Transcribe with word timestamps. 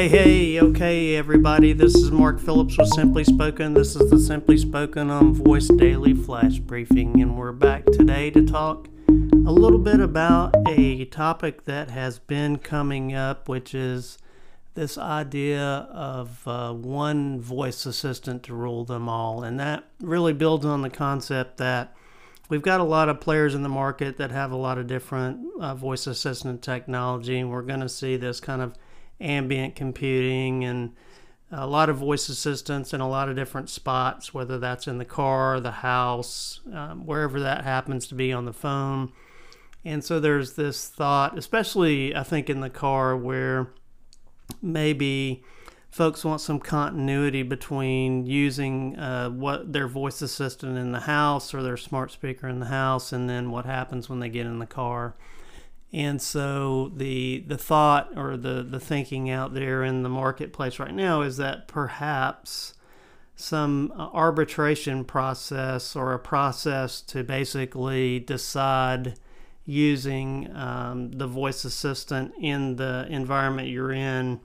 Hey, 0.00 0.08
hey, 0.08 0.60
okay, 0.62 1.14
everybody. 1.14 1.74
This 1.74 1.94
is 1.94 2.10
Mark 2.10 2.40
Phillips 2.40 2.78
with 2.78 2.88
Simply 2.88 3.22
Spoken. 3.22 3.74
This 3.74 3.94
is 3.94 4.10
the 4.10 4.18
Simply 4.18 4.56
Spoken 4.56 5.10
on 5.10 5.34
Voice 5.34 5.68
Daily 5.68 6.14
Flash 6.14 6.58
Briefing, 6.58 7.20
and 7.20 7.36
we're 7.36 7.52
back 7.52 7.84
today 7.84 8.30
to 8.30 8.46
talk 8.46 8.88
a 9.08 9.52
little 9.52 9.78
bit 9.78 10.00
about 10.00 10.56
a 10.66 11.04
topic 11.04 11.66
that 11.66 11.90
has 11.90 12.18
been 12.18 12.56
coming 12.56 13.14
up, 13.14 13.46
which 13.46 13.74
is 13.74 14.16
this 14.72 14.96
idea 14.96 15.62
of 15.92 16.48
uh, 16.48 16.72
one 16.72 17.38
voice 17.38 17.84
assistant 17.84 18.42
to 18.44 18.54
rule 18.54 18.86
them 18.86 19.06
all. 19.06 19.42
And 19.42 19.60
that 19.60 19.84
really 20.00 20.32
builds 20.32 20.64
on 20.64 20.80
the 20.80 20.88
concept 20.88 21.58
that 21.58 21.94
we've 22.48 22.62
got 22.62 22.80
a 22.80 22.84
lot 22.84 23.10
of 23.10 23.20
players 23.20 23.54
in 23.54 23.62
the 23.62 23.68
market 23.68 24.16
that 24.16 24.30
have 24.30 24.50
a 24.50 24.56
lot 24.56 24.78
of 24.78 24.86
different 24.86 25.40
uh, 25.60 25.74
voice 25.74 26.06
assistant 26.06 26.62
technology, 26.62 27.38
and 27.38 27.50
we're 27.50 27.60
going 27.60 27.80
to 27.80 27.88
see 27.90 28.16
this 28.16 28.40
kind 28.40 28.62
of 28.62 28.74
ambient 29.20 29.74
computing 29.74 30.64
and 30.64 30.94
a 31.52 31.66
lot 31.66 31.88
of 31.88 31.96
voice 31.96 32.28
assistants 32.28 32.94
in 32.94 33.00
a 33.00 33.08
lot 33.08 33.28
of 33.28 33.36
different 33.36 33.68
spots, 33.68 34.32
whether 34.32 34.58
that's 34.58 34.86
in 34.86 34.98
the 34.98 35.04
car, 35.04 35.58
the 35.58 35.70
house, 35.70 36.60
um, 36.72 37.04
wherever 37.04 37.40
that 37.40 37.64
happens 37.64 38.06
to 38.06 38.14
be 38.14 38.32
on 38.32 38.44
the 38.44 38.52
phone. 38.52 39.12
And 39.84 40.04
so 40.04 40.20
there's 40.20 40.54
this 40.54 40.88
thought, 40.88 41.36
especially 41.36 42.14
I 42.14 42.22
think 42.22 42.48
in 42.48 42.60
the 42.60 42.70
car, 42.70 43.16
where 43.16 43.70
maybe 44.62 45.42
folks 45.90 46.24
want 46.24 46.40
some 46.40 46.60
continuity 46.60 47.42
between 47.42 48.26
using 48.26 48.96
uh, 48.96 49.28
what 49.30 49.72
their 49.72 49.88
voice 49.88 50.22
assistant 50.22 50.78
in 50.78 50.92
the 50.92 51.00
house 51.00 51.52
or 51.52 51.62
their 51.62 51.76
smart 51.76 52.12
speaker 52.12 52.46
in 52.46 52.60
the 52.60 52.66
house 52.66 53.12
and 53.12 53.28
then 53.28 53.50
what 53.50 53.64
happens 53.64 54.08
when 54.08 54.20
they 54.20 54.28
get 54.28 54.46
in 54.46 54.60
the 54.60 54.66
car. 54.66 55.14
And 55.92 56.22
so 56.22 56.92
the 56.94 57.44
the 57.46 57.58
thought 57.58 58.10
or 58.16 58.36
the 58.36 58.62
the 58.62 58.78
thinking 58.78 59.28
out 59.28 59.54
there 59.54 59.82
in 59.82 60.02
the 60.02 60.08
marketplace 60.08 60.78
right 60.78 60.94
now 60.94 61.22
is 61.22 61.36
that 61.38 61.66
perhaps 61.66 62.74
some 63.34 63.92
arbitration 63.96 65.04
process 65.04 65.96
or 65.96 66.12
a 66.12 66.18
process 66.18 67.00
to 67.00 67.24
basically 67.24 68.20
decide 68.20 69.18
using 69.64 70.54
um, 70.54 71.10
the 71.12 71.26
voice 71.26 71.64
assistant 71.64 72.32
in 72.40 72.76
the 72.76 73.06
environment 73.08 73.68
you're 73.68 73.92
in 73.92 74.40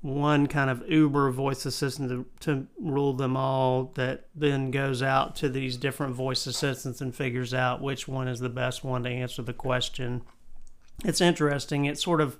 one 0.00 0.46
kind 0.46 0.70
of 0.70 0.88
uber 0.88 1.30
voice 1.30 1.66
assistant 1.66 2.08
to, 2.08 2.26
to, 2.40 2.66
rule 2.80 3.12
them 3.12 3.36
all 3.36 3.90
that 3.96 4.28
then 4.34 4.70
goes 4.70 5.02
out 5.02 5.34
to 5.34 5.48
these 5.48 5.76
different 5.76 6.14
voice 6.14 6.46
assistants 6.46 7.00
and 7.00 7.14
figures 7.14 7.52
out 7.52 7.82
which 7.82 8.06
one 8.06 8.28
is 8.28 8.38
the 8.38 8.48
best 8.48 8.84
one 8.84 9.02
to 9.02 9.10
answer 9.10 9.42
the 9.42 9.52
question 9.52 10.22
it's 11.04 11.20
interesting 11.20 11.84
it 11.84 11.98
sort 11.98 12.20
of 12.20 12.38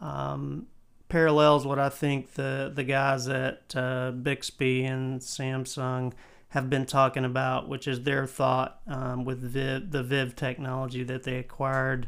um, 0.00 0.66
parallels 1.08 1.66
what 1.66 1.78
i 1.78 1.88
think 1.88 2.34
the, 2.34 2.72
the 2.74 2.84
guys 2.84 3.28
at 3.28 3.74
uh, 3.76 4.10
bixby 4.10 4.84
and 4.84 5.20
samsung 5.20 6.12
have 6.54 6.70
been 6.70 6.86
talking 6.86 7.24
about, 7.24 7.68
which 7.68 7.88
is 7.88 8.02
their 8.02 8.28
thought 8.28 8.78
um, 8.86 9.24
with 9.24 9.40
Viv, 9.40 9.90
the 9.90 10.04
Viv 10.04 10.36
technology 10.36 11.02
that 11.02 11.24
they 11.24 11.34
acquired, 11.38 12.06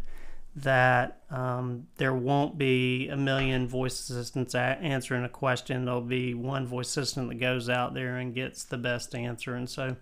that 0.54 1.20
um, 1.30 1.88
there 1.96 2.14
won't 2.14 2.56
be 2.56 3.08
a 3.08 3.16
million 3.16 3.66
voice 3.66 4.08
assistants 4.08 4.54
answering 4.54 5.24
a 5.24 5.28
question. 5.28 5.84
There'll 5.84 6.00
be 6.00 6.32
one 6.32 6.64
voice 6.64 6.90
assistant 6.90 7.28
that 7.30 7.40
goes 7.40 7.68
out 7.68 7.92
there 7.92 8.18
and 8.18 8.32
gets 8.32 8.62
the 8.62 8.78
best 8.78 9.16
answer. 9.16 9.56
And 9.56 9.68
so 9.68 9.96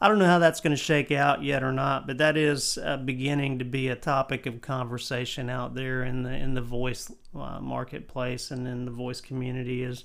I 0.00 0.08
don't 0.08 0.18
know 0.18 0.26
how 0.26 0.38
that's 0.38 0.60
going 0.60 0.76
to 0.76 0.82
shake 0.82 1.10
out 1.10 1.42
yet 1.42 1.62
or 1.62 1.72
not, 1.72 2.06
but 2.06 2.18
that 2.18 2.36
is 2.36 2.78
uh, 2.82 2.98
beginning 2.98 3.58
to 3.60 3.64
be 3.64 3.88
a 3.88 3.96
topic 3.96 4.44
of 4.44 4.60
conversation 4.60 5.48
out 5.48 5.74
there 5.74 6.02
in 6.02 6.22
the 6.22 6.32
in 6.32 6.54
the 6.54 6.60
voice 6.60 7.10
uh, 7.34 7.60
marketplace 7.60 8.50
and 8.50 8.68
in 8.68 8.84
the 8.84 8.90
voice 8.90 9.22
community 9.22 9.82
is 9.82 10.04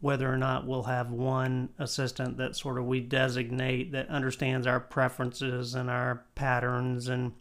whether 0.00 0.32
or 0.32 0.36
not 0.36 0.66
we'll 0.66 0.84
have 0.84 1.10
one 1.10 1.68
assistant 1.78 2.36
that 2.38 2.56
sort 2.56 2.78
of 2.78 2.86
we 2.86 3.00
designate 3.00 3.92
that 3.92 4.08
understands 4.08 4.66
our 4.66 4.80
preferences 4.80 5.74
and 5.74 5.90
our 5.90 6.24
patterns 6.34 7.08
and 7.08 7.32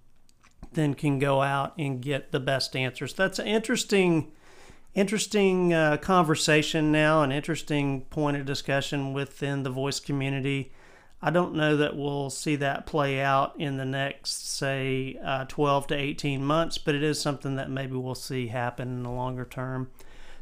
then 0.73 0.93
can 0.93 1.19
go 1.19 1.41
out 1.41 1.73
and 1.77 2.01
get 2.01 2.31
the 2.31 2.39
best 2.39 2.75
answers. 2.75 3.13
That's 3.13 3.39
an 3.39 3.47
interesting 3.47 4.31
interesting 4.93 5.73
uh, 5.73 5.95
conversation 5.97 6.91
now, 6.91 7.21
an 7.21 7.31
interesting 7.31 8.01
point 8.05 8.35
of 8.35 8.45
discussion 8.45 9.13
within 9.13 9.63
the 9.63 9.69
voice 9.69 9.99
community. 9.99 10.73
I 11.21 11.31
don't 11.31 11.55
know 11.55 11.75
that 11.77 11.97
we'll 11.97 12.29
see 12.29 12.55
that 12.57 12.85
play 12.85 13.19
out 13.19 13.59
in 13.59 13.77
the 13.77 13.85
next, 13.85 14.55
say, 14.55 15.19
uh, 15.23 15.45
12 15.45 15.87
to 15.87 15.95
18 15.95 16.45
months, 16.45 16.77
but 16.77 16.93
it 16.93 17.01
is 17.01 17.19
something 17.19 17.55
that 17.55 17.71
maybe 17.71 17.95
we'll 17.95 18.13
see 18.15 18.47
happen 18.47 18.89
in 18.89 19.03
the 19.03 19.09
longer 19.09 19.45
term. 19.45 19.89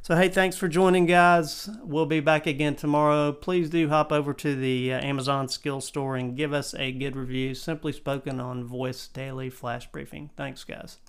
So, 0.02 0.16
hey, 0.16 0.30
thanks 0.30 0.56
for 0.56 0.68
joining, 0.68 1.08
guys. 1.08 1.68
We'll 1.82 2.06
be 2.06 2.20
back 2.20 2.46
again 2.46 2.76
tomorrow. 2.76 3.32
Please 3.32 3.70
do 3.70 3.90
hop 3.90 4.12
over 4.12 4.34
to 4.36 4.56
the 4.56 4.94
uh, 4.94 5.00
Amazon 5.04 5.48
Skill 5.48 5.82
Store 5.82 6.16
and 6.16 6.38
give 6.38 6.54
us 6.54 6.76
a 6.76 6.92
good 6.92 7.16
review. 7.16 7.56
Simply 7.56 7.92
spoken 7.92 8.40
on 8.40 8.66
Voice 8.66 9.08
Daily 9.08 9.50
Flash 9.50 9.92
Briefing. 9.92 10.30
Thanks, 10.36 10.64
guys. 10.64 11.00